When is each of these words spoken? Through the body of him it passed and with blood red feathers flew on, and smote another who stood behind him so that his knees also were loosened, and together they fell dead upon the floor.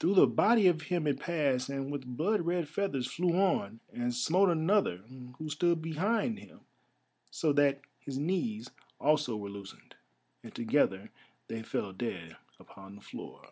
Through 0.00 0.14
the 0.14 0.26
body 0.26 0.66
of 0.66 0.80
him 0.88 1.06
it 1.06 1.20
passed 1.20 1.68
and 1.68 1.92
with 1.92 2.06
blood 2.16 2.40
red 2.40 2.70
feathers 2.70 3.06
flew 3.06 3.34
on, 3.34 3.80
and 3.92 4.14
smote 4.14 4.48
another 4.48 5.02
who 5.36 5.50
stood 5.50 5.82
behind 5.82 6.38
him 6.38 6.60
so 7.30 7.52
that 7.52 7.82
his 8.00 8.16
knees 8.16 8.70
also 8.98 9.36
were 9.36 9.50
loosened, 9.50 9.94
and 10.42 10.54
together 10.54 11.10
they 11.48 11.62
fell 11.62 11.92
dead 11.92 12.38
upon 12.58 12.94
the 12.94 13.02
floor. 13.02 13.46